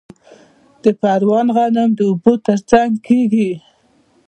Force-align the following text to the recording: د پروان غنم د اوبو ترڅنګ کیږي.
د 0.83 0.85
پروان 1.01 1.47
غنم 1.55 1.89
د 1.95 1.99
اوبو 2.09 2.33
ترڅنګ 2.45 2.91
کیږي. 3.07 3.51